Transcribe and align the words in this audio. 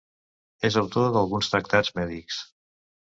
És 0.69 0.77
autor 0.81 1.13
d'alguns 1.17 1.51
tractats 1.57 1.93
mèdics. 2.01 2.41